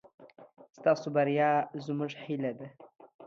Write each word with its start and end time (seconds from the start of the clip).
ستاسو 0.77 1.07
بريا 1.15 1.51
زموږ 1.85 2.11
هيله 2.23 2.51
ده. 2.59 2.67